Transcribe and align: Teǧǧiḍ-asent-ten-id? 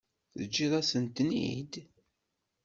Teǧǧiḍ-asent-ten-id? 0.37 1.73